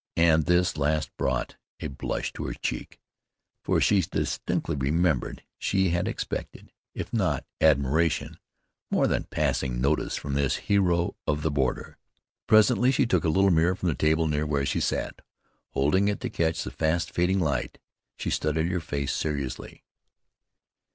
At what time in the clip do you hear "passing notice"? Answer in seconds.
9.25-10.15